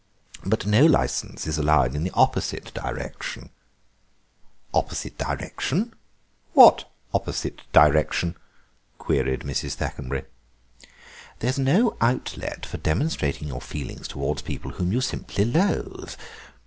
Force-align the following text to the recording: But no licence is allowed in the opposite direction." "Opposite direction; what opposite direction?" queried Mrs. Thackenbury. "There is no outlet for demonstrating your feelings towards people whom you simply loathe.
But 0.43 0.65
no 0.65 0.83
licence 0.87 1.45
is 1.45 1.59
allowed 1.59 1.93
in 1.93 2.03
the 2.03 2.09
opposite 2.15 2.73
direction." 2.73 3.51
"Opposite 4.73 5.15
direction; 5.15 5.93
what 6.53 6.89
opposite 7.13 7.71
direction?" 7.71 8.35
queried 8.97 9.41
Mrs. 9.41 9.75
Thackenbury. 9.75 10.25
"There 11.37 11.51
is 11.51 11.59
no 11.59 11.97
outlet 12.01 12.65
for 12.65 12.77
demonstrating 12.77 13.47
your 13.47 13.61
feelings 13.61 14.07
towards 14.07 14.41
people 14.41 14.71
whom 14.71 14.91
you 14.91 15.01
simply 15.01 15.45
loathe. 15.45 16.15